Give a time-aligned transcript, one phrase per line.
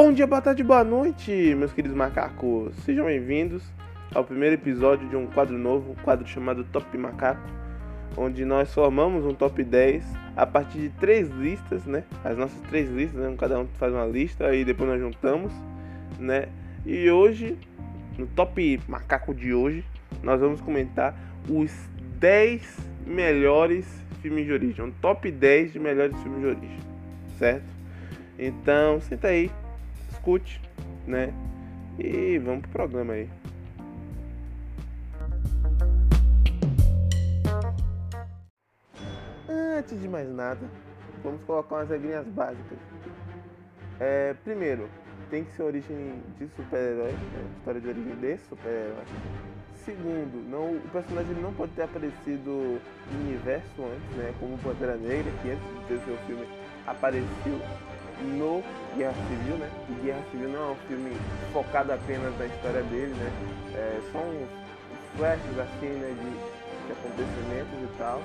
[0.00, 2.72] Bom dia, boa tarde, boa noite, meus queridos macacos.
[2.84, 3.64] Sejam bem-vindos
[4.14, 7.42] ao primeiro episódio de um quadro novo, um quadro chamado Top Macaco,
[8.16, 10.04] onde nós formamos um top 10
[10.36, 12.04] a partir de três listas, né?
[12.22, 13.34] As nossas três listas, né?
[13.36, 15.52] Cada um faz uma lista e depois nós juntamos,
[16.16, 16.46] né?
[16.86, 17.58] E hoje,
[18.16, 19.84] no Top Macaco de hoje,
[20.22, 21.12] nós vamos comentar
[21.50, 21.72] os
[22.20, 22.62] 10
[23.04, 23.84] melhores
[24.22, 26.78] filmes de origem, um top 10 de melhores filmes de origem,
[27.36, 27.78] certo?
[28.38, 29.50] Então, senta aí,
[30.28, 30.60] escute,
[31.06, 31.32] né?
[31.98, 33.30] E vamos pro programa aí.
[39.48, 40.60] Antes de mais nada,
[41.22, 42.78] vamos colocar umas regrinhas básicas.
[43.98, 44.88] É, primeiro,
[45.30, 47.50] tem que ser origem de super-herói, né?
[47.58, 49.04] história de origem desse super-herói.
[49.76, 52.78] Segundo, não, o personagem não pode ter aparecido
[53.10, 54.34] no universo antes, né?
[54.38, 56.46] Como Pantera Negra, que antes de ter seu filme
[56.86, 57.58] apareceu
[58.22, 58.62] no
[58.96, 59.70] Guerra Civil, né?
[59.88, 61.16] E Guerra Civil não é um filme
[61.52, 63.32] focado apenas na história dele, né?
[63.74, 64.22] É, são
[65.16, 66.14] flashes assim, né?
[66.14, 68.22] De, de acontecimentos e tal.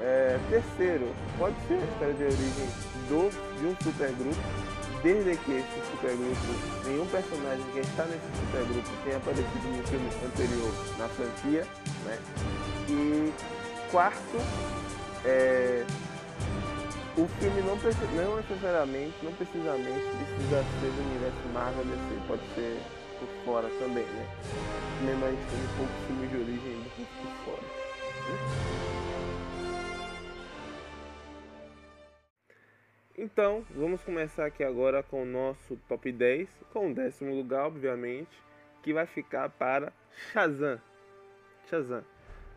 [0.00, 2.68] É, terceiro, pode ser a história de origem
[3.08, 4.36] do, de um supergrupo,
[5.02, 10.72] desde que esse supergrupo, nenhum personagem que está nesse supergrupo tenha aparecido no filme anterior
[10.98, 11.66] na franquia,
[12.04, 12.18] né?
[12.88, 13.32] E
[13.90, 14.38] quarto,
[15.24, 15.84] é,
[17.18, 22.80] o filme não, não necessariamente, não precisamente precisa ser do universo Marvel DC, pode ser
[23.18, 24.26] por fora também, né?
[25.04, 27.62] Mesmo a gente tem um pouco filme de origem por fora.
[27.62, 28.78] Né?
[33.18, 38.30] Então, vamos começar aqui agora com o nosso top 10, com o décimo lugar, obviamente,
[38.80, 39.92] que vai ficar para
[40.32, 40.80] Shazam.
[41.68, 42.04] Shazam.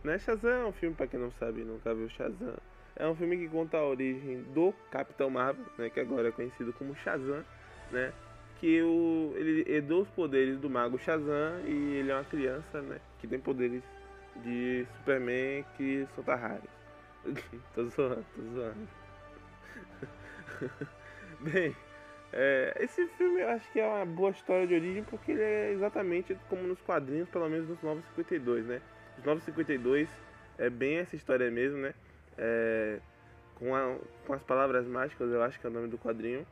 [0.04, 0.20] Né?
[0.20, 2.58] Shazam é um filme, para quem não sabe, nunca viu Shazam.
[2.96, 6.74] É um filme que conta a origem do Capitão Marvel, né, que agora é conhecido
[6.74, 7.44] como Shazam,
[7.92, 8.12] né,
[8.60, 13.00] que o, ele herdou os poderes do mago Shazam e ele é uma criança né,
[13.20, 13.82] que tem poderes
[14.44, 16.64] de Superman que solta raios.
[17.74, 18.88] tô zoando, tô zoando.
[21.40, 21.76] Bem,
[22.34, 25.72] é, esse filme eu acho que é uma boa história de origem porque ele é
[25.72, 28.82] exatamente como nos quadrinhos, pelo menos nos 952, né?
[29.18, 30.10] Os 952
[30.58, 31.94] é bem essa história mesmo, né?
[32.44, 33.00] É,
[33.56, 36.46] com, a, com as palavras mágicas, eu acho que é o nome do quadrinho.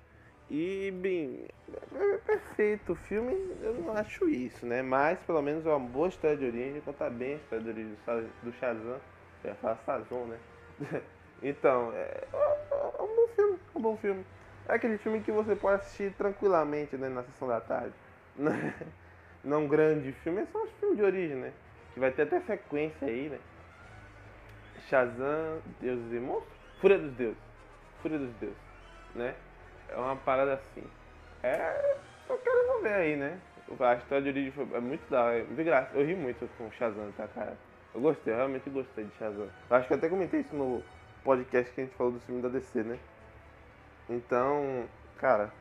[0.50, 1.48] E, bem,
[1.96, 2.94] é perfeito.
[2.94, 4.82] O filme, eu não acho isso, né?
[4.82, 6.82] Mas, pelo menos, é uma boa história de origem.
[6.82, 7.98] Conta bem a história de origem
[8.44, 9.00] do Shazam.
[9.44, 10.40] Eu ia falar Sazon, né?
[11.42, 13.60] então, é, é um bom filme.
[13.76, 14.26] É um bom filme.
[14.68, 17.10] É aquele filme que você pode assistir tranquilamente, né?
[17.10, 17.94] Na sessão da tarde.
[19.44, 21.54] Não é um grande filme, é só um filme de origem, né?
[21.94, 23.40] Que vai ter até sequência aí, né?
[24.90, 26.58] Shazam, Deuses e Monstros?
[26.82, 27.38] Fúria dos Deuses.
[28.02, 28.58] Fúria dos Deuses,
[29.14, 29.36] né?
[29.90, 30.84] É uma parada assim.
[31.44, 31.98] É.
[32.28, 33.40] Eu quero ver aí, né?
[33.80, 35.44] A história de origem foi é muito da hora.
[35.44, 35.96] graça.
[35.96, 37.56] Eu ri muito com o Shazam, tá, cara?
[37.94, 39.48] Eu gostei, eu realmente gostei de Shazam.
[39.70, 40.84] Eu acho que eu até comentei isso no
[41.24, 43.00] podcast que a gente falou do filme da DC, né?
[44.10, 44.86] Então,
[45.18, 45.52] cara,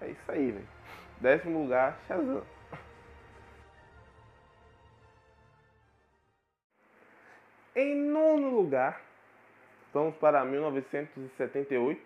[0.00, 0.68] é isso aí, velho.
[1.20, 2.42] Décimo lugar, Shazam.
[7.74, 9.00] Em nono lugar,
[9.94, 11.98] vamos para 1978,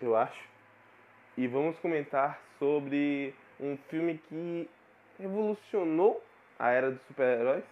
[0.00, 0.48] eu acho,
[1.36, 4.70] e vamos comentar sobre um filme que
[5.18, 6.24] revolucionou
[6.58, 7.62] a era dos super-heróis,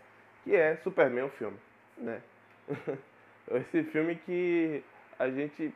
[0.42, 1.56] que é Superman o filme,
[1.96, 2.20] né?
[3.52, 4.84] esse filme que
[5.18, 5.72] a gente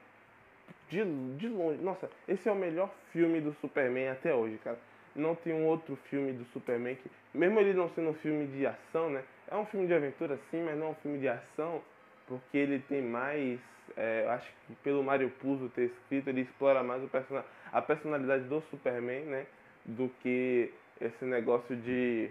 [0.90, 1.02] de,
[1.36, 4.78] de longe, nossa, esse é o melhor filme do Superman até hoje, cara.
[5.18, 8.66] Não tem um outro filme do Superman que, mesmo ele não sendo um filme de
[8.66, 9.24] ação, né?
[9.50, 11.82] É um filme de aventura, sim, mas não é um filme de ação,
[12.26, 13.58] porque ele tem mais.
[13.96, 17.42] É, acho que pelo Mario Puzo ter escrito, ele explora mais o person
[17.72, 19.46] a personalidade do Superman, né?
[19.84, 22.30] Do que esse negócio de.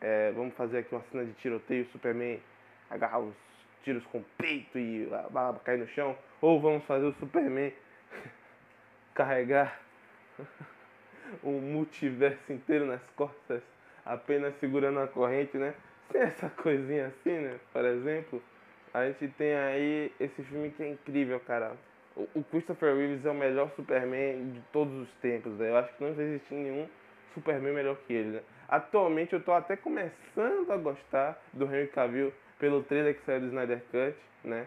[0.00, 2.40] É, vamos fazer aqui uma cena de tiroteio, Superman
[2.90, 3.34] agarrar os
[3.84, 6.16] tiros com o peito e a bala cair no chão.
[6.40, 7.72] Ou vamos fazer o Superman
[9.14, 9.80] carregar
[11.42, 13.62] o multiverso inteiro nas costas,
[14.04, 15.74] apenas segurando a corrente, né?
[16.10, 17.58] Tem essa coisinha assim, né?
[17.72, 18.42] Por exemplo,
[18.94, 21.72] a gente tem aí esse filme que é incrível, cara.
[22.34, 25.70] O Christopher Reeves é o melhor Superman de todos os tempos, né?
[25.70, 26.88] Eu acho que não existe nenhum
[27.34, 28.42] Superman melhor que ele, né?
[28.68, 33.46] Atualmente eu tô até começando a gostar do Henry Cavill pelo trailer que saiu do
[33.46, 34.66] Snyder Cut, né?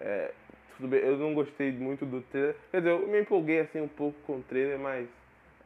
[0.00, 0.30] É,
[0.76, 2.54] tudo bem, eu não gostei muito do trailer.
[2.70, 5.08] Quer dizer, eu me empolguei assim um pouco com o trailer, mas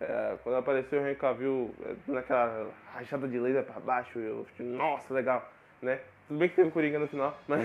[0.01, 4.67] é, quando apareceu o Henry Cavill é, naquela rachada de laser pra baixo, eu fiquei,
[4.67, 5.51] nossa, legal,
[5.83, 6.01] né?
[6.27, 7.65] Tudo bem que teve Coringa no final, mas,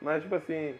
[0.00, 0.74] mas tipo assim,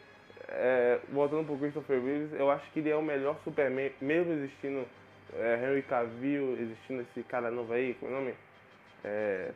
[0.48, 4.86] é, voltando pro Christopher Reeves, eu acho que ele é o melhor Superman, mesmo existindo
[5.34, 8.34] é, Henry Cavill existindo esse cara novo aí, como é o nome?
[9.04, 9.50] É,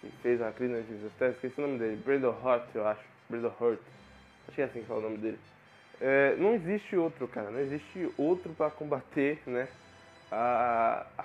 [0.00, 3.02] que fez a crise na esqueci o nome dele, Brandon Hurt, eu acho.
[3.28, 3.78] Brandon Hurt.
[4.48, 5.38] Acho que é assim que fala o nome dele.
[6.00, 9.68] É, não existe outro, cara, não existe outro para combater, né?
[10.32, 11.24] A, a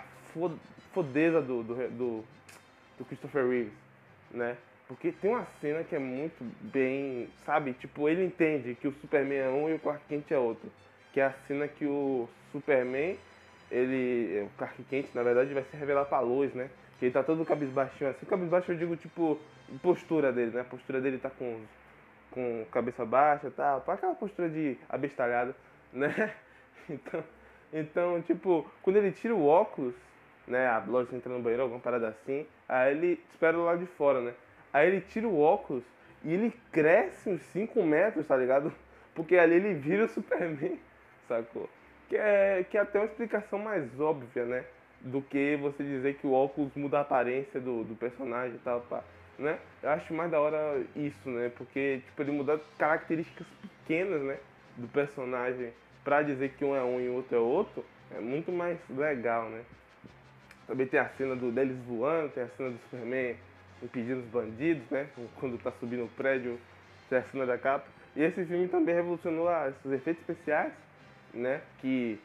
[0.94, 2.26] fodeza do, do, do,
[2.98, 3.74] do Christopher Reeves,
[4.32, 4.58] né?
[4.88, 7.74] Porque tem uma cena que é muito bem, sabe?
[7.74, 10.72] Tipo, ele entende que o Superman é um e o Clark Kent é outro.
[11.12, 13.18] Que é a cena que o Superman,
[13.70, 14.44] ele.
[14.46, 16.70] O Clark Kent, na verdade, vai se revelar pra luz, né?
[17.00, 18.26] Que ele tá todo cabisbaixinho assim.
[18.26, 19.38] Cabisbaixo eu digo, tipo,
[19.82, 20.62] postura dele, né?
[20.62, 21.60] A postura dele tá com,
[22.32, 23.84] com cabeça baixa e tal.
[23.86, 25.54] Aquela postura de abestalhado,
[25.94, 26.34] né?
[26.90, 27.22] Então,
[27.72, 29.94] então, tipo, quando ele tira o óculos,
[30.48, 30.68] né?
[30.68, 32.46] A Lois entra no banheiro, alguma parada assim.
[32.68, 34.34] Aí ele espera lá de fora, né?
[34.72, 35.84] Aí ele tira o óculos
[36.24, 38.74] e ele cresce uns 5 metros, tá ligado?
[39.14, 40.80] Porque ali ele vira o Superman,
[41.28, 41.70] sacou?
[42.08, 44.66] Que é, que é até uma explicação mais óbvia, né?
[45.02, 48.82] Do que você dizer que o óculos muda a aparência do, do personagem e tal,
[48.82, 49.04] pá,
[49.38, 49.60] né?
[49.84, 51.52] Eu acho mais da hora isso, né?
[51.58, 54.38] Porque, tipo, ele muda características pequenas, né?
[54.78, 55.74] Do personagem
[56.08, 59.50] pra dizer que um é um e o outro é outro, é muito mais legal,
[59.50, 59.62] né?
[60.66, 63.36] Também tem a cena do deles voando, tem a cena do Superman
[63.84, 65.10] impedindo os bandidos, né?
[65.38, 66.58] Quando tá subindo o prédio,
[67.10, 67.86] tem a cena da capa.
[68.16, 69.50] E esse filme também revolucionou
[69.84, 70.72] os efeitos especiais,
[71.34, 71.60] né?
[71.82, 72.18] Que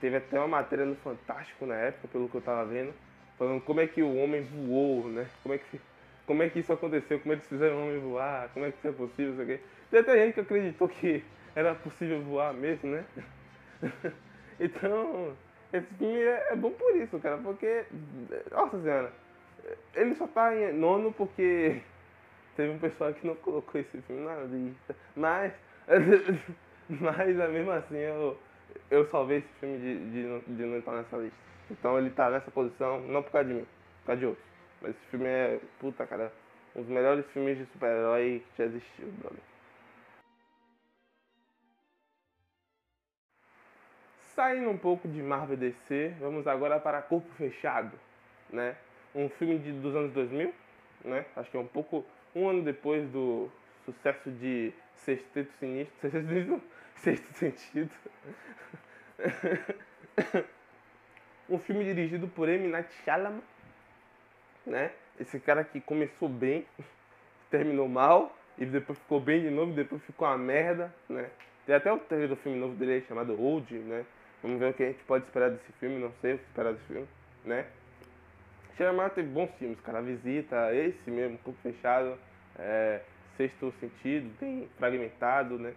[0.00, 2.94] teve até uma matéria no Fantástico na época, pelo que eu tava vendo,
[3.36, 5.26] falando como é que o homem voou, né?
[5.42, 5.78] Como é que,
[6.24, 8.88] como é que isso aconteceu, como eles fizeram o homem voar, como é que isso
[8.88, 9.60] é possível, isso aqui.
[9.90, 11.22] Tem até gente que acreditou que
[11.54, 13.04] era possível voar mesmo, né?
[14.58, 15.36] então,
[15.72, 17.84] esse filme é, é bom por isso, cara, porque,
[18.50, 19.12] nossa senhora,
[19.94, 21.80] ele só tá em nono porque
[22.56, 24.96] teve um pessoal que não colocou esse filme na lista.
[25.14, 25.52] Mas,
[26.88, 28.38] mas mesmo assim eu,
[28.90, 31.38] eu salvei esse filme de, de, de não estar nessa lista.
[31.70, 33.66] Então ele tá nessa posição, não por causa de mim,
[34.00, 34.46] por causa de outros.
[34.80, 36.32] Mas esse filme é, puta cara,
[36.74, 39.47] um dos melhores filmes de super-herói que já existiu, brother.
[44.38, 47.98] Saindo um pouco de Marvel DC, vamos agora para Corpo Fechado,
[48.48, 48.76] né?
[49.12, 50.54] um filme de, dos anos 2000,
[51.04, 51.26] né?
[51.34, 52.06] Acho que é um pouco
[52.36, 53.50] um ano depois do
[53.84, 56.62] sucesso de Sexteto Sinistro, Sexteto Sinistro,
[56.94, 57.90] Sexto Sentido.
[61.50, 62.68] um filme dirigido por M.
[62.68, 63.40] Night Shyamalan,
[64.64, 64.92] né?
[65.18, 66.64] Esse cara que começou bem,
[67.50, 71.28] terminou mal, e depois ficou bem de novo, depois ficou uma merda, né?
[71.66, 74.06] Tem até o trailer do filme novo dele chamado Old, né?
[74.42, 76.72] Vamos ver o que a gente pode esperar desse filme, não sei o que esperar
[76.72, 77.08] desse filme,
[77.44, 77.66] né?
[78.76, 79.98] Shyamalan teve bons filmes, cara.
[79.98, 82.16] A Visita, esse mesmo, Corpo Fechado,
[82.56, 83.00] é,
[83.36, 85.74] Sexto Sentido, tem Fragmentado, né?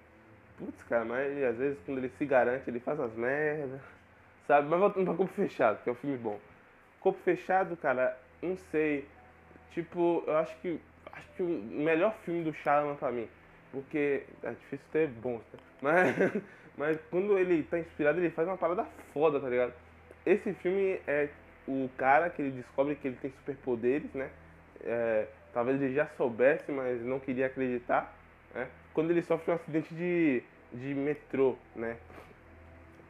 [0.57, 3.81] Putz, cara, mas às vezes quando ele se garante, ele faz as merdas,
[4.47, 4.67] sabe?
[4.69, 6.39] Mas voltando pra Corpo Fechado, que é um filme bom.
[6.99, 9.07] Corpo Fechado, cara, não sei.
[9.71, 10.79] Tipo, eu acho que
[11.11, 13.27] acho que o melhor filme do Shyamalan pra mim.
[13.71, 15.59] Porque é difícil ter bons, né?
[15.81, 16.44] Mas,
[16.77, 19.73] mas quando ele tá inspirado, ele faz uma parada foda, tá ligado?
[20.25, 21.29] Esse filme é
[21.68, 24.29] o cara que ele descobre que ele tem superpoderes, né?
[24.83, 28.13] É, talvez ele já soubesse, mas não queria acreditar,
[28.53, 28.68] né?
[28.94, 30.44] Quando ele sofre um acidente de,
[30.74, 31.97] de metrô, né?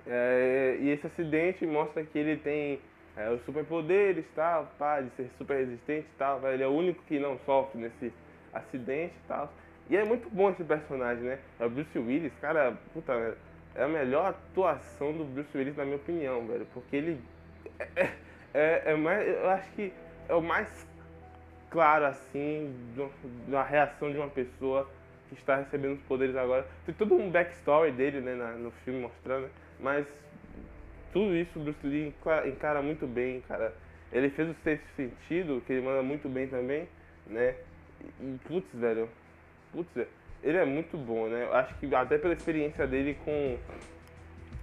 [0.06, 2.80] É, e esse acidente mostra que ele tem
[3.16, 6.42] é, os superpoderes, tal, pá, de ser super resistente tal.
[6.48, 8.14] Ele é o único que não sofre nesse
[8.54, 9.52] acidente tal.
[9.92, 11.40] E é muito bom esse personagem, né?
[11.60, 13.36] É o Bruce Willis, cara, puta,
[13.76, 16.66] é a melhor atuação do Bruce Willis na minha opinião, velho.
[16.74, 17.22] Porque ele.
[17.98, 18.10] É,
[18.54, 19.94] é é, mais, eu acho que
[20.30, 20.88] é o mais
[21.70, 22.74] claro assim
[23.48, 24.90] da reação de uma pessoa
[25.28, 26.66] que está recebendo os poderes agora.
[26.86, 29.50] Tem todo um backstory dele né, na, no filme mostrando, né?
[29.78, 30.08] mas
[31.12, 32.14] tudo isso o Bruce Lee
[32.46, 33.74] encara muito bem, cara.
[34.14, 36.88] Ele fez o sexto sentido, que ele manda muito bem também,
[37.28, 37.56] né?
[38.20, 39.10] E putz, velho,
[39.72, 40.08] putz,
[40.44, 41.44] ele é muito bom, né?
[41.44, 43.58] Eu acho que até pela experiência dele com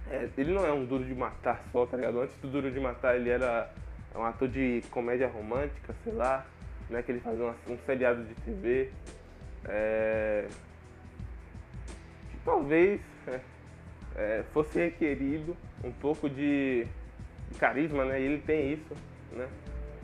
[0.09, 2.21] é, ele não é um duro de matar só, tá ligado?
[2.21, 3.71] Antes do duro de matar, ele era
[4.15, 6.45] um ator de comédia romântica, sei lá,
[6.89, 7.03] né?
[7.03, 8.91] Que ele fazia um, seriado de TV.
[9.65, 10.47] É,
[12.31, 13.39] que talvez é,
[14.15, 16.87] é, fosse requerido um pouco de
[17.59, 18.19] carisma, né?
[18.19, 18.95] E ele tem isso,
[19.31, 19.47] né?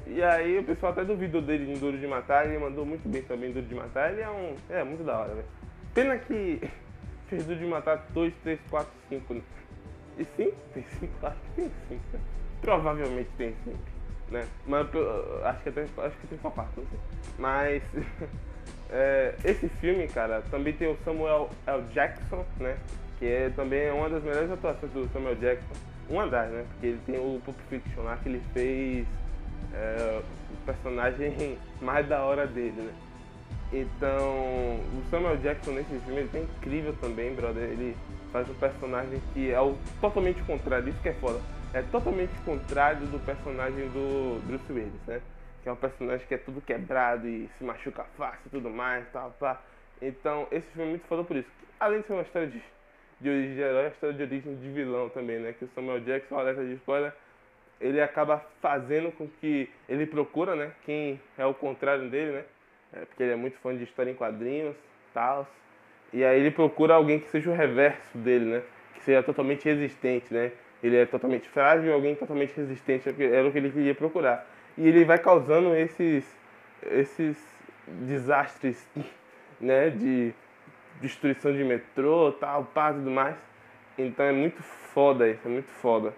[0.08, 3.24] E aí o pessoal até duvidou dele em Duro de Matar, ele mandou muito bem
[3.24, 4.56] também em Duro de Matar, ele é um.
[4.70, 5.48] É muito da hora, velho.
[5.94, 6.62] Pena que
[7.28, 9.42] fez Duro de Matar 2, 3, 4, 5, né?
[10.18, 12.24] E sim, tem cinco, acho que tem cinco.
[12.62, 13.80] Provavelmente tem cinco,
[14.30, 14.46] né?
[14.66, 14.88] Mas
[15.44, 17.00] acho que, até, acho que tem só quatro, não sei.
[17.38, 17.84] Mas
[18.90, 21.84] é, esse filme, cara, também tem o Samuel L.
[21.94, 22.78] Jackson, né?
[23.20, 25.74] Que é também uma das melhores atuações do Samuel Jackson.
[26.10, 26.66] uma das, né?
[26.72, 29.08] Porque ele tem o Pulp Fiction lá que ele fez
[29.74, 30.22] é,
[30.52, 32.94] o personagem mais da hora dele, né?
[33.74, 37.64] Então, o Samuel Jackson nesse filme ele tá incrível também, brother.
[37.64, 37.96] Ele
[38.32, 41.42] faz um personagem que é o totalmente contrário, isso que é foda.
[41.74, 45.22] É totalmente contrário do personagem do Bruce Willis, né?
[45.62, 49.06] Que é um personagem que é tudo quebrado e se machuca fácil e tudo mais,
[49.12, 49.62] tal, tal.
[50.02, 51.50] Então, esse filme é muito foda por isso.
[51.80, 52.62] Além de ser uma história de,
[53.20, 55.54] de origem de herói, é uma história de origem de vilão também, né?
[55.58, 57.14] Que o Samuel Jackson, alerta de spoiler,
[57.80, 60.72] ele acaba fazendo com que ele procura, né?
[60.86, 62.44] Quem é o contrário dele, né?
[62.94, 64.76] É porque ele é muito fã de história em quadrinhos,
[65.14, 65.48] tal.
[66.14, 68.64] E aí ele procura alguém que seja o reverso dele, né?
[68.94, 70.52] Que seja totalmente resistente, né?
[70.82, 74.48] Ele é totalmente frágil alguém totalmente resistente era o que ele queria procurar.
[74.78, 76.26] E ele vai causando esses,
[76.84, 77.38] esses
[77.88, 78.88] desastres,
[79.60, 79.90] né?
[79.90, 80.34] De
[81.02, 83.36] destruição de metrô, tal, pá, tudo mais.
[83.98, 86.14] Então é muito foda isso, é muito foda.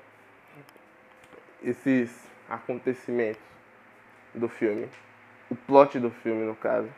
[1.68, 2.10] Esses
[2.50, 3.42] acontecimentos
[4.34, 4.90] do filme
[5.50, 6.90] o plot do filme, no caso.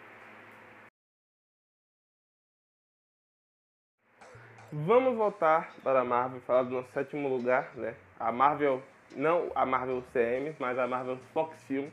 [4.71, 7.95] Vamos voltar para a Marvel, falar do nosso sétimo lugar, né?
[8.19, 8.81] A Marvel,
[9.15, 11.87] não a Marvel CM, mas a Marvel Fox Film,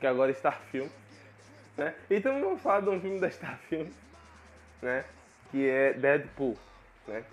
[0.00, 0.88] que agora é Star Film,
[1.76, 1.94] né?
[2.10, 3.88] Então vamos falar de um filme da Star Film,
[4.82, 5.04] né?
[5.50, 6.58] Que é Deadpool,
[7.06, 7.24] né?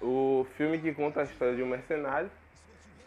[0.00, 2.30] O filme que conta a história de um mercenário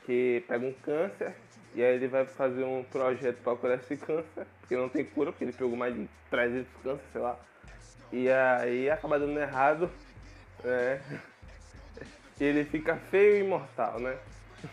[0.06, 1.34] que pega um câncer
[1.76, 5.32] e aí ele vai fazer um projeto para curar esse câncer, porque não tem cura,
[5.32, 7.40] porque ele pegou mais de 300 câncer, sei lá.
[8.12, 9.90] E aí acaba dando errado,
[10.64, 11.02] né?
[12.40, 14.18] E ele fica feio e imortal, né?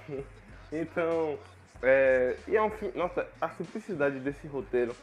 [0.72, 1.38] então,
[1.82, 4.96] é, e é um filme, nossa, a simplicidade desse roteiro,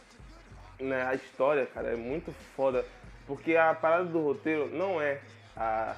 [0.80, 1.04] né?
[1.04, 2.84] A história, cara, é muito foda,
[3.28, 5.22] porque a parada do roteiro não é
[5.56, 5.96] a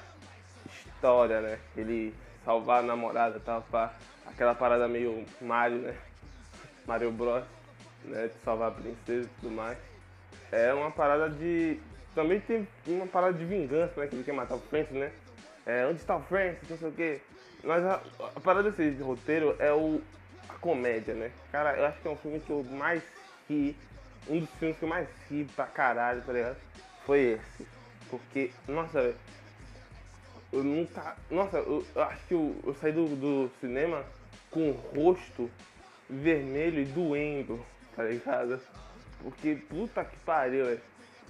[0.66, 1.58] história, né?
[1.74, 3.94] Ele salvar a namorada tal, pá
[4.32, 5.94] aquela parada meio Mario, né?
[6.86, 7.44] Mario Bros,
[8.04, 8.28] né?
[8.28, 9.78] De salvar a princesa e tudo mais.
[10.50, 11.78] É uma parada de.
[12.14, 14.06] Também tem uma parada de vingança, né?
[14.06, 15.12] Que ele quer matar o Francis, né?
[15.66, 16.68] É, onde está o Francis?
[16.68, 17.20] Não sei o quê.
[17.62, 18.00] Mas a,
[18.34, 20.00] a parada desse roteiro é o,
[20.48, 21.30] a comédia, né?
[21.52, 23.02] Cara, eu acho que é um filme que eu mais
[23.48, 23.76] ri.
[24.28, 26.56] Um dos filmes que eu mais ri pra caralho, tá ligado?
[27.06, 27.66] Foi esse.
[28.08, 29.14] Porque, nossa,
[30.52, 31.16] eu nunca.
[31.30, 34.04] Nossa, eu, eu acho que eu, eu saí do, do cinema
[34.50, 35.50] com o rosto
[36.08, 37.64] vermelho e doendo,
[37.94, 38.60] tá ligado?
[39.22, 40.78] Porque puta que pariu, é.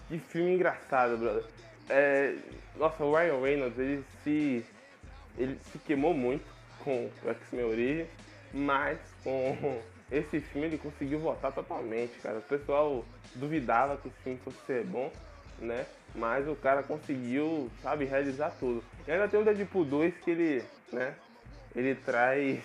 [0.08, 1.44] Que filme engraçado, brother.
[1.88, 2.34] É,
[2.76, 4.64] nossa, o Ryan Reynolds, ele se.
[5.38, 6.44] Ele se queimou muito
[6.84, 8.08] com o X-Men Origins,
[8.52, 12.38] mas com esse filme ele conseguiu voltar totalmente, cara.
[12.38, 15.10] O pessoal duvidava que esse filme fosse ser bom,
[15.58, 15.86] né?
[16.14, 18.82] Mas o cara conseguiu, sabe, realizar tudo.
[19.06, 21.14] E ainda tem o Deadpool 2 que ele, né?
[21.74, 22.60] Ele traz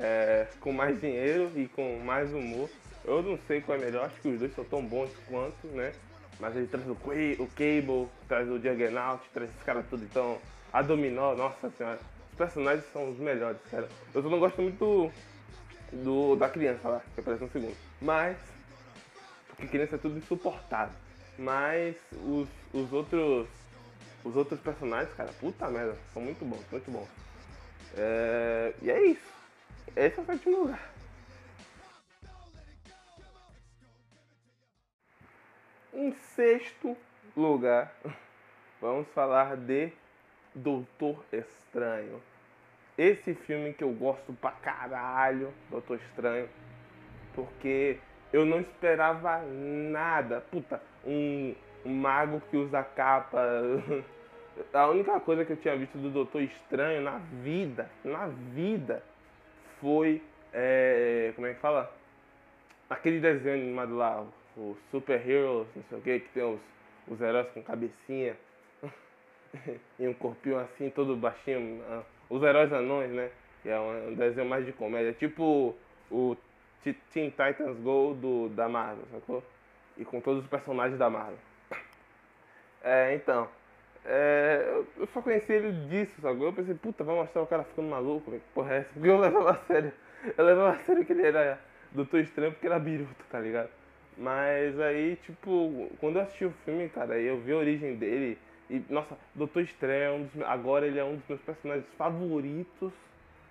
[0.00, 2.68] é, com mais dinheiro e com mais humor.
[3.04, 5.92] Eu não sei qual é melhor, acho que os dois são tão bons quanto, né?
[6.40, 10.04] Mas ele traz o, Quay, o Cable, traz o Juggernaut, traz esses caras tudo.
[10.04, 10.38] Então,
[10.72, 11.98] a Dominó, nossa senhora,
[12.30, 13.88] os personagens são os melhores, cara.
[14.12, 14.78] Eu só não gosto muito
[15.92, 17.76] do, do da criança lá, que aparece no segundo.
[18.02, 18.36] Mas,
[19.48, 20.94] porque criança é tudo insuportável.
[21.38, 23.46] Mas os, os outros
[24.26, 27.08] os outros personagens, cara, puta merda, são muito bons, muito bons.
[27.96, 29.35] É, e é isso.
[29.96, 30.92] Esse é o sétimo lugar.
[35.94, 36.94] Em sexto
[37.34, 37.94] lugar,
[38.78, 39.90] vamos falar de
[40.54, 42.22] Doutor Estranho.
[42.98, 46.50] Esse filme que eu gosto pra caralho, Doutor Estranho,
[47.34, 47.98] porque
[48.34, 50.42] eu não esperava nada.
[50.42, 51.54] Puta, um,
[51.86, 53.40] um mago que usa capa.
[54.74, 59.02] A única coisa que eu tinha visto do Doutor Estranho na vida, na vida,
[59.80, 60.22] foi.
[60.52, 61.92] É, como é que fala?
[62.88, 64.24] Aquele desenho animado lá,
[64.56, 66.60] o Super Heroes, não sei o que, que tem os,
[67.08, 68.36] os heróis com cabecinha
[69.98, 71.82] e um corpinho assim, todo baixinho.
[71.88, 73.30] Ah, os heróis anões, né?
[73.62, 75.12] Que é um, desenho mais de comédia.
[75.12, 75.74] Tipo
[76.10, 76.36] o
[77.12, 79.42] Teen Titans Go do, da Marvel, sacou?
[79.96, 81.38] E com todos os personagens da Marvel.
[82.82, 83.48] É, então.
[84.08, 86.40] É, eu só conheci ele disso, sabe?
[86.40, 88.90] Eu pensei, puta, vai mostrar o cara ficando maluco, porra é essa?
[88.92, 89.92] Porque eu levava a sério.
[90.36, 91.58] Eu levava a sério que ele era
[91.90, 93.70] Doutor Estranho porque era biruta, tá ligado?
[94.16, 98.38] Mas aí, tipo, quando eu assisti o filme, cara, eu vi a origem dele.
[98.70, 102.92] E, nossa, Doutor Estranho é um dos, agora ele é um dos meus personagens favoritos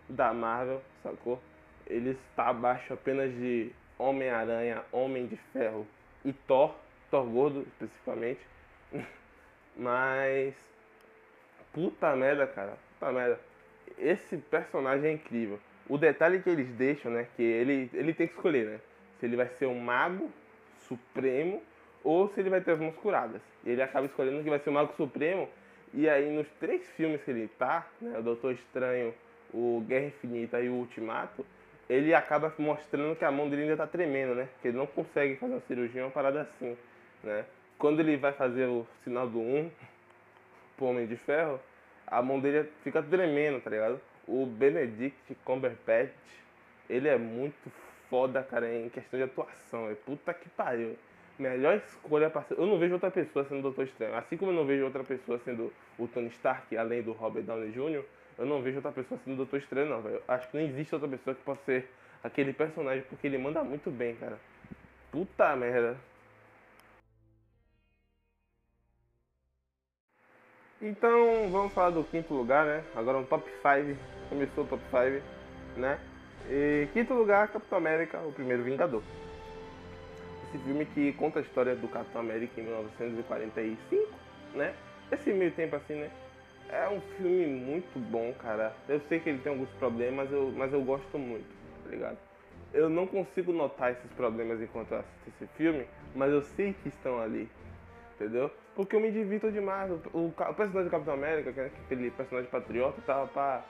[0.08, 1.42] da Marvel, sacou?
[1.86, 5.86] Ele está abaixo apenas de Homem-Aranha, Homem de Ferro
[6.24, 6.76] e Thor,
[7.12, 8.40] Thor Gordo especificamente.
[9.76, 10.56] Mas.
[11.74, 12.78] Puta merda, cara.
[12.94, 13.40] Puta merda.
[13.98, 15.60] esse personagem é incrível.
[15.88, 17.28] O detalhe que eles deixam, né?
[17.36, 18.80] Que ele, ele tem que escolher, né?
[19.20, 20.32] Se ele vai ser um mago
[20.88, 21.62] supremo
[22.04, 23.42] ou se ele vai ter as mãos curadas.
[23.64, 25.50] E ele acaba escolhendo que vai ser o mago supremo.
[25.94, 28.18] E aí nos três filmes que ele tá, né?
[28.18, 29.14] O Doutor Estranho,
[29.54, 31.46] o Guerra Infinita e o Ultimato,
[31.90, 34.50] ele acaba mostrando que a mão dele ainda tá tremendo, né?
[34.62, 36.76] Que ele não consegue fazer uma cirurgia, uma parada assim,
[37.24, 37.46] né?
[37.78, 39.70] Quando ele vai fazer o sinal do 1
[40.78, 41.60] pro Homem de Ferro,
[42.08, 44.00] a mão dele fica tremendo, tá ligado?
[44.28, 46.12] O Benedict Cumberbatch,
[46.90, 47.72] ele é muito
[48.10, 49.90] foda, cara, em questão de atuação.
[49.90, 50.96] É puta que pariu.
[51.38, 52.58] Melhor escolha pra ser.
[52.58, 54.16] Eu não vejo outra pessoa sendo o Doutor Estranho.
[54.16, 57.72] Assim como eu não vejo outra pessoa sendo o Tony Stark, além do Robert Downey
[57.72, 58.04] Jr.,
[58.38, 60.22] eu não vejo outra pessoa sendo o Doutor Estranho, não, velho.
[60.28, 61.90] Acho que não existe outra pessoa que possa ser
[62.24, 64.40] aquele personagem, porque ele manda muito bem, cara.
[65.12, 65.98] Puta merda.
[70.86, 72.84] Então, vamos falar do quinto lugar, né?
[72.96, 74.00] Agora no top 5.
[74.30, 76.00] Começou o top 5, né?
[76.48, 79.02] E quinto lugar, Capitão América, o primeiro Vingador.
[80.44, 84.14] Esse filme que conta a história do Capitão América em 1945,
[84.54, 84.76] né?
[85.12, 86.12] Esse meio tempo assim, né?
[86.70, 88.72] É um filme muito bom, cara.
[88.88, 91.48] Eu sei que ele tem alguns problemas, eu, mas eu gosto muito,
[91.84, 92.18] tá ligado?
[92.72, 96.90] Eu não consigo notar esses problemas enquanto eu assisto esse filme, mas eu sei que
[96.90, 97.50] estão ali,
[98.14, 98.52] entendeu?
[98.76, 99.90] Porque eu me divirto demais.
[99.90, 103.64] O, o, o personagem do Capitão América, que é aquele personagem patriota, tava pra.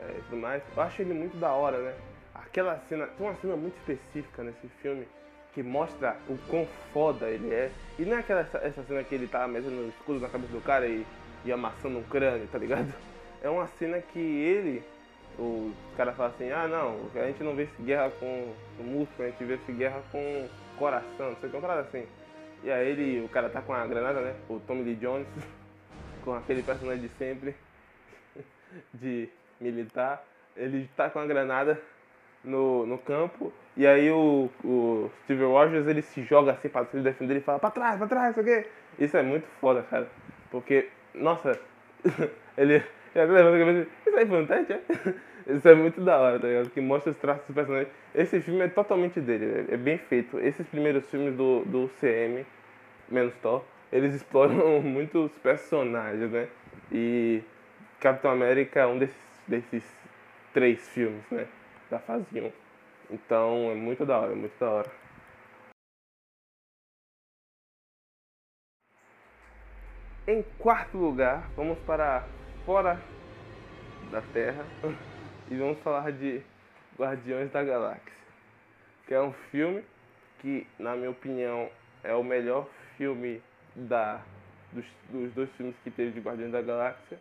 [0.00, 0.62] É, tudo mais.
[0.76, 1.94] Eu acho ele muito da hora, né?
[2.34, 3.06] Aquela cena.
[3.06, 5.06] Tem uma cena muito específica nesse filme
[5.54, 7.70] que mostra o quão foda ele é.
[7.98, 10.60] E não é aquela essa cena que ele tá mesmo no escudo na cabeça do
[10.60, 11.04] cara e,
[11.44, 12.92] e amassando um crânio, tá ligado?
[13.40, 14.82] É uma cena que ele.
[15.38, 19.30] O cara fala assim, ah não, a gente não vê esse guerra com músculo, a
[19.30, 22.04] gente vê esse guerra com coração, não sei o que, um cara assim.
[22.62, 24.34] E aí ele, o cara tá com a granada, né?
[24.48, 25.26] O Tommy Lee Jones,
[26.24, 27.54] com aquele personagem de sempre,
[28.92, 29.28] de
[29.60, 30.24] militar.
[30.56, 31.80] Ele tá com a granada
[32.42, 36.98] no, no campo, e aí o, o Steve Rogers ele se joga assim pra se
[36.98, 38.66] defender e fala pra trás, pra trás, isso aqui.
[38.98, 40.08] Isso é muito foda, cara.
[40.50, 41.58] Porque, nossa,
[42.56, 42.82] ele.
[44.06, 44.80] Isso aí foi um teste, é?
[45.48, 46.68] Isso é muito da hora, tá ligado?
[46.68, 47.90] Que mostra os traços do personagem.
[48.14, 50.38] Esse filme é totalmente dele, é bem feito.
[50.38, 52.44] Esses primeiros filmes do, do CM,
[53.08, 56.48] menos Thor, eles exploram muitos personagens, né?
[56.92, 57.42] E
[57.98, 59.16] Capitão América é um desses,
[59.48, 59.82] desses
[60.52, 61.46] três filmes, né?
[61.90, 62.52] Da fase 1.
[63.10, 64.90] Então é muito da hora, é muito da hora.
[70.26, 72.28] Em quarto lugar, vamos para
[72.66, 73.02] fora
[74.10, 74.66] da Terra.
[75.50, 76.42] e vamos falar de
[76.98, 78.12] Guardiões da Galáxia,
[79.06, 79.82] que é um filme
[80.40, 81.70] que, na minha opinião,
[82.04, 83.40] é o melhor filme
[83.74, 84.20] da,
[84.72, 87.18] dos, dos dois filmes que teve de Guardiões da Galáxia,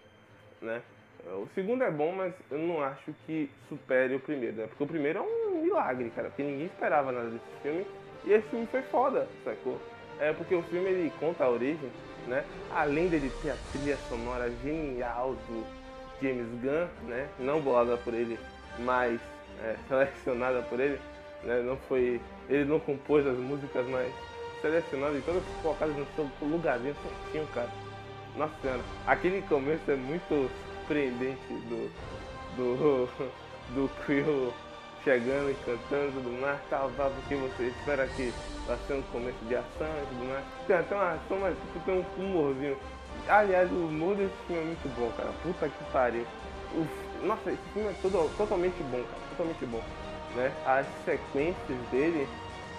[0.62, 0.82] né?
[1.26, 4.68] O segundo é bom, mas eu não acho que supere o primeiro, né?
[4.68, 7.86] Porque o primeiro é um milagre, cara, porque ninguém esperava nada desse filme
[8.26, 9.80] e esse filme foi foda, sacou?
[10.20, 11.90] É porque o filme ele conta a origem,
[12.28, 12.44] né?
[12.72, 15.77] Além dele ter a trilha sonora genial do
[16.21, 17.27] James Gunn, né?
[17.39, 18.39] Não bolada por ele,
[18.80, 19.19] mas
[19.63, 20.99] é, selecionada por ele,
[21.43, 21.62] né?
[21.62, 24.12] Não foi, ele não compôs as músicas, mas
[24.62, 27.69] selecionado e todas colocadas no seu lugarzinho certinho, cara.
[28.36, 30.49] Nossa senhora, aquele começo é muito
[30.88, 31.91] surpreendente do
[32.56, 33.10] do
[33.75, 34.53] do Quill
[35.03, 38.34] chegando e cantando tudo mais, tal, porque você espera que
[38.67, 40.45] vai ser um começo de ação e tudo mais.
[40.67, 42.77] Tem até uma ação, mas tipo, tem um humorzinho
[43.28, 45.32] Aliás, o humor desse filme é muito bom, cara.
[45.44, 46.26] Puta que pariu.
[47.24, 49.22] Nossa, esse filme é todo, totalmente bom, cara.
[49.32, 49.84] Totalmente bom.
[50.36, 50.52] Né?
[50.66, 52.28] As sequências dele,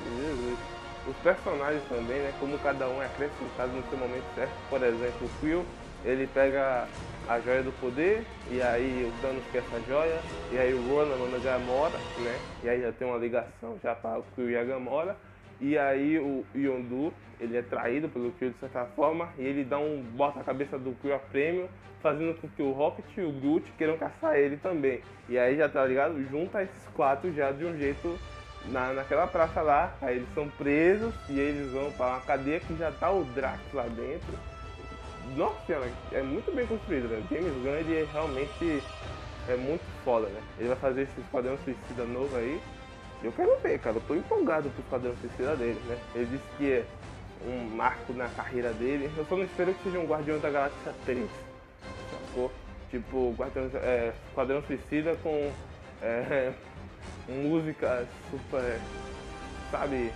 [0.04, 0.58] Jesus.
[1.06, 2.32] Os personagens também, né?
[2.38, 4.52] Como cada um é acrescentado no seu momento certo.
[4.68, 5.64] Por exemplo, o Quill,
[6.04, 6.86] ele pega
[7.28, 10.18] a joia do poder, e aí o Thanos quer essa joia,
[10.50, 12.38] e aí o Ronan manda Gamora, né?
[12.62, 15.16] E aí já tem uma ligação já para o Quill e a Gamora.
[15.60, 19.78] E aí o Yondu, ele é traído pelo Quill de certa forma, e ele dá
[19.78, 21.68] um bota a cabeça do Quill a prêmio,
[22.02, 25.00] fazendo com que o Rocket e o Groot queiram caçar ele também.
[25.28, 26.22] E aí já tá ligado?
[26.30, 28.18] Junta esses quatro já de um jeito
[28.66, 32.76] na, naquela praça lá, aí eles são presos e eles vão para uma cadeia que
[32.76, 34.38] já tá o Drax lá dentro.
[35.36, 37.22] Nossa senhora, é muito bem construído, né?
[37.30, 38.82] James Gunn ele é realmente
[39.48, 40.40] é muito foda, né?
[40.58, 42.60] Ele vai fazer esse Esquadrão Suicida novo aí,
[43.22, 43.96] eu quero ver, cara.
[43.96, 45.98] Eu tô empolgado pro Esquadrão Suicida dele, né?
[46.14, 46.84] Ele disse que é
[47.46, 49.10] um marco na carreira dele.
[49.16, 51.28] Eu só não espero que seja um Guardião da Galáxia 3.
[52.10, 52.50] Sacou?
[52.90, 55.52] Tipo, Guardião, é, Esquadrão Suicida com
[56.02, 56.52] é,
[57.28, 58.80] músicas super,
[59.70, 60.12] sabe,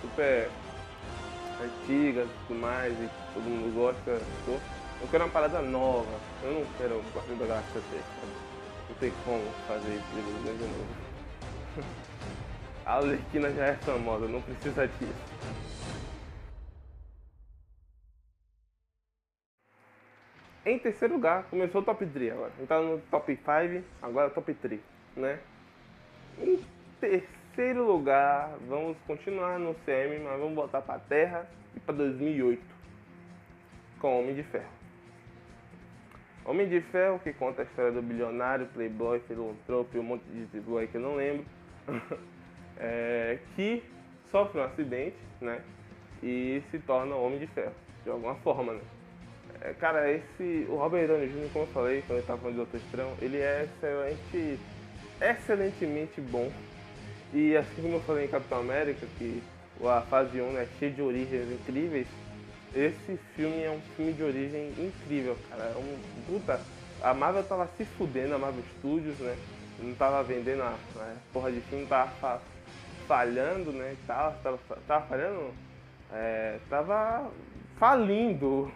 [0.00, 0.48] super
[1.62, 4.60] antigas e tudo mais, e todo mundo gosta, sacou?
[5.00, 6.18] Eu quero uma parada nova.
[6.42, 8.32] Eu não quero o Guardião da Galáxia 3, sabe?
[8.88, 11.08] Não tem como fazer isso de novo.
[12.88, 15.12] A Alerquina já é famosa, não precisa disso.
[20.66, 22.52] Em terceiro lugar, começou o top 3 agora.
[22.60, 24.80] Então no top 5, agora top 3,
[25.16, 25.38] né?
[26.40, 26.60] Em
[27.00, 32.62] terceiro lugar, vamos continuar no CM, mas vamos voltar para Terra e para 2008
[34.00, 34.78] com Homem de Ferro.
[36.44, 40.86] Homem de Ferro, que conta a história do bilionário, playboy, filantropo um monte de playboy
[40.86, 41.44] que eu não lembro,
[42.78, 43.82] é, que
[44.30, 45.62] sofre um acidente, né?
[46.22, 48.80] E se torna Homem de Ferro, de alguma forma, né?
[49.60, 50.66] É, cara, esse.
[50.68, 53.38] O Robert Downey Jr., como eu falei quando ele estava falando de Doutor Estranho, ele
[53.38, 54.60] é excelente.
[55.20, 56.50] excelentemente bom.
[57.32, 59.42] E assim como eu falei em Capitão América, que
[59.84, 62.06] a fase 1 é cheia de origens incríveis,
[62.74, 65.64] esse filme é um filme de origem incrível, cara.
[65.64, 65.98] É um.
[66.26, 66.60] Puta,
[67.02, 69.36] a Marvel tava se fudendo, a Marvel Studios, né?
[69.80, 72.40] Não tava vendendo a, a porra de filme, tava
[73.06, 73.96] falhando, né?
[74.06, 75.52] Tava, tava, tava falhando.
[76.12, 77.30] É, tava
[77.78, 78.72] falindo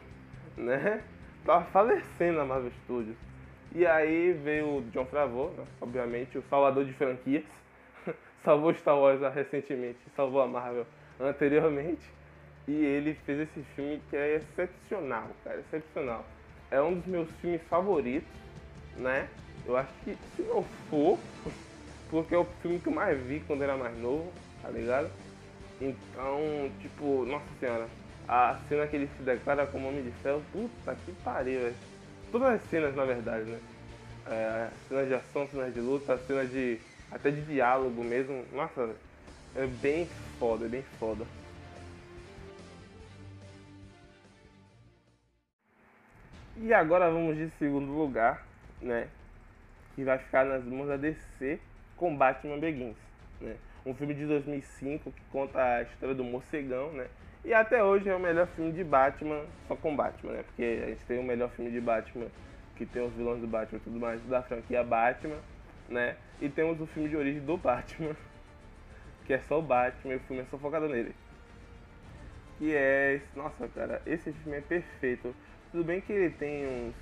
[0.56, 1.02] né?
[1.44, 3.16] Tava falecendo a Marvel Studios.
[3.74, 5.64] E aí veio o John Favreau, né?
[5.80, 7.44] obviamente, o salvador de franquias.
[8.44, 10.86] salvou Star Wars recentemente, salvou a Marvel
[11.20, 12.02] anteriormente.
[12.68, 16.24] E ele fez esse filme que é excepcional, cara, excepcional.
[16.70, 18.28] É um dos meus filmes favoritos,
[18.96, 19.28] né?
[19.66, 21.18] Eu acho que se não for,
[22.10, 25.10] porque é o filme que eu mais vi quando era mais novo, tá ligado?
[25.80, 27.88] Então, tipo, nossa senhora,
[28.28, 31.74] a cena que ele se declara como Homem de Ferro, puta que pariu, velho.
[32.30, 33.60] Todas as cenas, na verdade, né?
[34.26, 36.78] É, cenas de ação, cenas de luta, cenas de.
[37.10, 38.44] até de diálogo mesmo.
[38.52, 38.94] Nossa,
[39.54, 40.08] é bem
[40.38, 41.24] foda, é bem foda.
[46.56, 48.46] E agora vamos de segundo lugar,
[48.80, 49.08] né?
[49.94, 51.58] Que vai ficar nas mãos da DC
[51.96, 52.96] com Batman Begins,
[53.40, 53.56] né?
[53.84, 57.08] Um filme de 2005 que conta a história do morcegão, né?
[57.44, 60.42] E até hoje é o melhor filme de Batman, só com Batman, né?
[60.44, 62.28] Porque a gente tem o melhor filme de Batman,
[62.76, 65.38] que tem os vilões do Batman e tudo mais, da franquia Batman,
[65.88, 66.16] né?
[66.40, 68.14] E temos o filme de origem do Batman,
[69.26, 71.14] que é só o Batman e o filme é só focado nele.
[72.58, 73.20] Que é.
[73.34, 75.34] Nossa, cara, esse filme é perfeito.
[75.72, 76.94] Tudo bem que ele tem uns,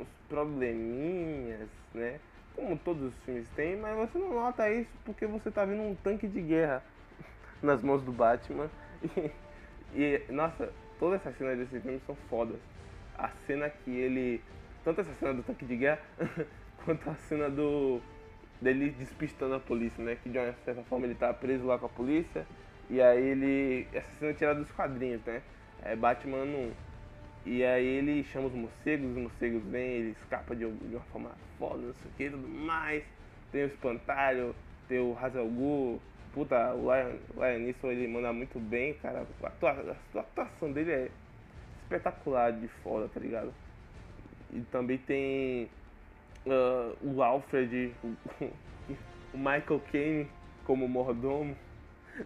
[0.00, 2.20] uns probleminhas, né?
[2.54, 5.94] Como todos os filmes têm, mas você não nota isso porque você tá vendo um
[5.94, 6.82] tanque de guerra
[7.62, 8.70] nas mãos do Batman.
[9.02, 9.30] E,
[10.30, 12.58] nossa, todas essas cenas desse filme são fodas.
[13.16, 14.42] A cena que ele.
[14.84, 16.00] Tanto essa cena do tanque de guerra,
[16.84, 18.00] quanto a cena do.
[18.60, 20.16] dele despistando a polícia, né?
[20.22, 22.46] Que de uma certa forma ele tá preso lá com a polícia.
[22.88, 23.86] E aí ele.
[23.92, 25.42] Essa cena é tirada dos quadrinhos, né?
[25.82, 26.72] É Batman 1.
[27.46, 31.30] E aí ele chama os morcegos, os morcegos vêm, ele escapa de, de uma forma
[31.58, 33.02] foda, não sei o que, tudo mais.
[33.50, 34.54] Tem o espantalho,
[34.86, 36.00] tem o Hazel Ghul,
[36.32, 39.26] puta, o Lion, Lion Neeson, ele manda muito bem, cara.
[39.42, 41.10] A, atuação dele é
[41.82, 43.52] espetacular de foda, tá ligado?
[44.52, 45.68] E também tem
[46.46, 48.16] uh, o Alfred, o,
[49.34, 50.28] o Michael Caine
[50.64, 51.56] como mordomo,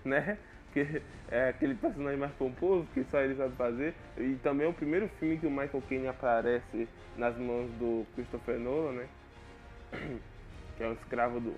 [0.05, 0.39] né?
[0.73, 3.95] Que é aquele personagem mais pomposo que só ele sabe fazer.
[4.17, 8.59] E também é o primeiro filme que o Michael Caine aparece nas mãos do Christopher
[8.59, 9.09] Nolan, né?
[10.75, 11.55] Que é o escravo do,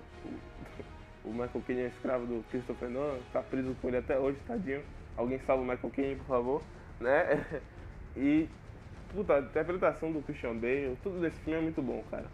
[1.24, 4.82] o Michael Caine é escravo do Christopher Nolan, tá preso com ele até hoje, tadinho.
[5.16, 6.62] Alguém salva o Michael Caine, por favor,
[7.00, 7.44] né?
[8.16, 8.48] E,
[9.12, 12.26] puta, a interpretação do Christian Bale, tudo desse filme é muito bom, cara.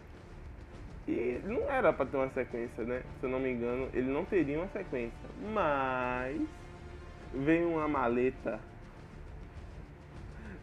[1.07, 3.01] E não era pra ter uma sequência, né?
[3.19, 5.27] Se eu não me engano, ele não teria uma sequência.
[5.51, 6.39] Mas
[7.33, 8.59] veio uma maleta.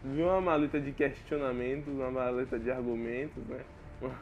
[0.05, 3.61] Veio uma maleta de questionamentos, uma maleta de argumentos, né?
[4.01, 4.15] Uma,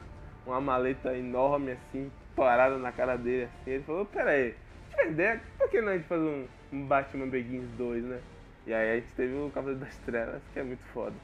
[0.47, 3.71] uma maleta enorme assim, parada na cara dele assim.
[3.71, 4.55] Ele falou, pera aí,
[4.91, 8.21] tive ideia, por que não a gente fazer um, um Batman Begins 2, né?
[8.67, 11.17] E aí a gente teve o Cavaleiro das Trevas, que é muito foda.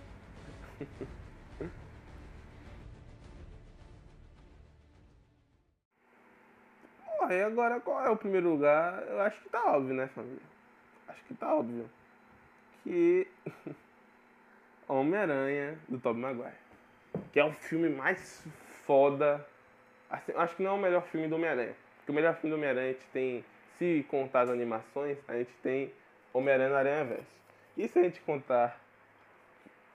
[7.06, 9.02] Porra, e agora qual é o primeiro lugar?
[9.06, 10.40] Eu acho que tá óbvio, né, família?
[11.06, 11.88] Acho que tá óbvio.
[12.82, 13.28] Que
[14.88, 16.56] Homem-Aranha do Tobey Maguire.
[17.32, 18.46] Que é o filme mais
[18.86, 19.46] foda
[20.12, 21.74] Assim, acho que não é o melhor filme do Homem-Aranha.
[21.96, 23.42] Porque o melhor filme do Homem-Aranha a gente tem,
[23.78, 25.90] se contar as animações, a gente tem
[26.34, 27.32] Homem-Aranha no Aranha Verso.
[27.78, 28.78] E se a gente contar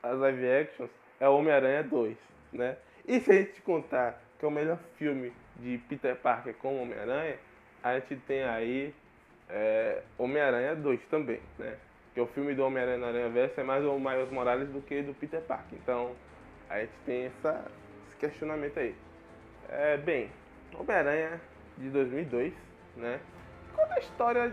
[0.02, 2.18] as live actions, é Homem-Aranha 2,
[2.52, 2.78] né?
[3.08, 7.38] E se a gente contar que é o melhor filme de Peter Parker com Homem-Aranha,
[7.84, 8.96] a gente tem aí
[9.48, 11.78] é, Homem-Aranha 2 também, né?
[12.16, 15.04] Que o filme do Homem-Aranha no Aranha Verso é mais o Miles Morales do que
[15.04, 15.78] do Peter Parker.
[15.78, 16.16] Então,
[16.68, 17.64] a gente tem essa,
[18.08, 18.96] esse questionamento aí.
[19.70, 20.30] É, bem,
[20.74, 21.42] Homem-Aranha
[21.78, 22.54] de 2002,
[22.96, 23.20] né?
[23.76, 24.52] Conta a história,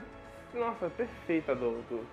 [0.53, 2.07] nossa, perfeita do, do,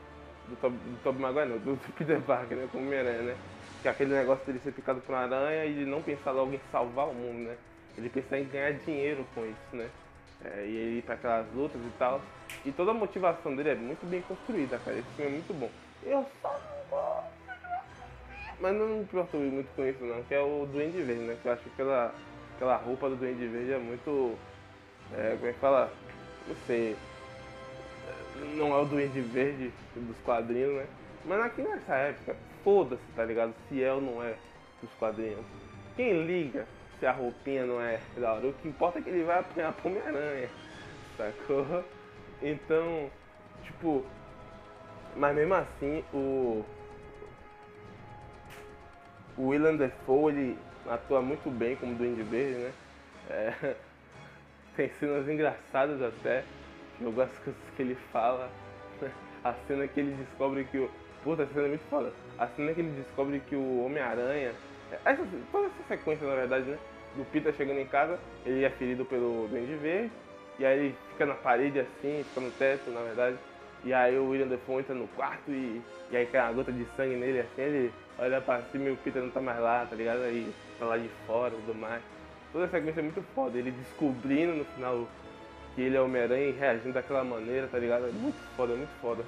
[0.48, 2.70] do, Tob, do Tobey Maguire, não, do, do Peter Parker, né?
[2.72, 3.38] Como Homem-Aranha, né?
[3.82, 6.54] Que é aquele negócio dele ser picado por uma aranha e de não pensar logo
[6.54, 7.58] em salvar o mundo, né?
[7.98, 9.90] Ele pensa em ganhar dinheiro com isso, né?
[10.46, 12.22] É, e ele ir pra aquelas lutas e tal.
[12.64, 14.98] E toda a motivação dele é muito bem construída, cara.
[14.98, 15.70] Esse filme é muito bom.
[16.04, 17.42] Eu só não gosto.
[18.60, 21.38] Mas não me importo muito com isso não, que é o Duende Verde, né?
[21.42, 22.14] Que eu acho que aquela,
[22.62, 24.38] aquela roupa do Duende Verde é muito.
[25.17, 25.91] É, como é que fala?
[26.47, 26.95] Não sei.
[28.56, 30.86] Não é o Duende Verde dos quadrinhos, né?
[31.26, 33.54] Mas aqui nessa época, foda-se, tá ligado?
[33.67, 34.36] Se é ou não é
[34.80, 35.43] dos quadrinhos.
[35.95, 36.67] Quem liga
[37.00, 38.47] se a roupinha não é da hora?
[38.47, 40.50] O que importa é que ele vai apanhar pra Homem-Aranha,
[41.17, 41.84] sacou?
[42.43, 43.10] Então,
[43.63, 44.06] tipo.
[45.15, 46.63] Mas mesmo assim, o.
[49.36, 52.72] O William Defoe, ele atua muito bem como Duende Verde, né?
[53.30, 53.76] É,
[54.76, 56.44] tem cenas engraçadas até.
[57.00, 58.50] Eu gosto das coisas que ele fala.
[59.44, 60.91] A cena que ele descobre que o.
[61.24, 62.13] Puta, essa cena é muito foda.
[62.38, 64.54] A cena que ele descobre que o Homem-Aranha.
[65.06, 66.78] Essa, toda essa sequência, na verdade, né?
[67.15, 70.12] Do Peter chegando em casa, ele é ferido pelo Duende Verde.
[70.60, 73.38] E aí ele fica na parede assim, fica no teto, na verdade.
[73.84, 76.86] E aí o William Defoe entra no quarto e, e aí cai uma gota de
[76.96, 79.96] sangue nele, assim, ele olha pra cima e o Peter não tá mais lá, tá
[79.96, 80.22] ligado?
[80.22, 82.02] Aí tá lá de fora e tudo mais.
[82.52, 85.08] Toda essa sequência é muito foda, ele descobrindo no final
[85.74, 88.08] que ele é Homem-Aranha e reagindo daquela maneira, tá ligado?
[88.08, 89.24] É muito foda, é muito foda.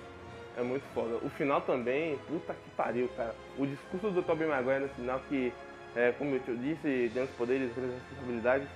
[0.55, 1.15] É muito foda.
[1.25, 3.33] O final também, puta que pariu, cara.
[3.57, 5.51] O discurso do Tobey Maguire no final que,
[5.95, 8.67] é, como eu te disse, grandes poderes, grandes responsabilidades.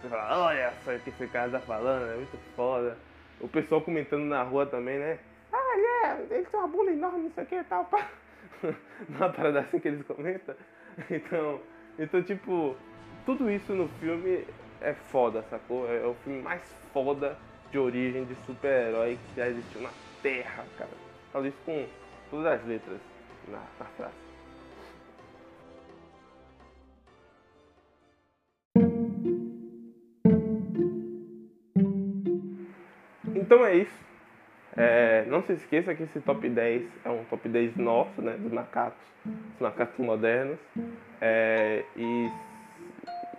[0.00, 2.96] Você fala, olha só o que esse cara tá falando, é muito foda.
[3.40, 5.18] O pessoal comentando na rua também, né?
[5.52, 8.08] Ah, yeah, ele tem uma bunda enorme, não sei o que e tal, pá.
[9.08, 10.54] Uma parada assim que eles comentam.
[11.10, 11.60] Então,
[11.98, 12.74] então, tipo,
[13.26, 14.46] tudo isso no filme
[14.80, 15.86] é foda, sacou?
[15.92, 17.36] É o filme mais foda
[17.70, 19.90] de origem de super-herói que já existiu na
[20.22, 20.90] Terra, cara.
[21.32, 21.86] Falo isso com
[22.30, 22.98] todas as letras
[23.48, 24.25] na, na frase.
[33.46, 34.04] Então é isso.
[34.76, 38.34] É, não se esqueça que esse top 10 é um top 10 nosso, né?
[38.36, 40.58] Dos macacos, dos macacos modernos.
[41.20, 42.28] É, e,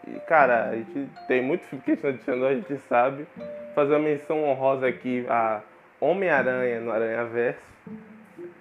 [0.08, 3.28] e, cara, a gente tem muito filme que a gente adicionou, a gente sabe.
[3.76, 5.62] Fazer uma menção honrosa aqui a
[6.00, 7.62] Homem-Aranha no Aranha Verso,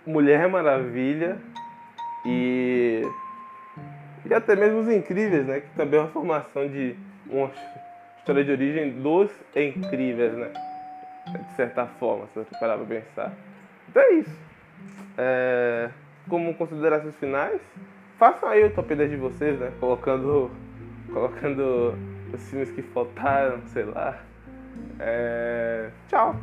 [0.05, 1.39] Mulher Maravilha
[2.27, 3.03] e,
[4.29, 5.61] e até mesmo os Incríveis, né?
[5.61, 6.97] Que também é uma formação de
[7.31, 7.53] uma
[8.19, 10.66] história de origem dos Incríveis, né?
[11.37, 13.33] De certa forma, se você parar pra pensar.
[13.89, 14.39] Então é isso.
[15.19, 15.91] É,
[16.29, 17.61] como considerações finais,
[18.19, 19.73] façam aí o top 10 de vocês, né?
[19.81, 20.51] Colocando,
[21.13, 21.95] colocando
[22.33, 24.19] os filmes que faltaram, sei lá.
[24.99, 26.37] É, tchau!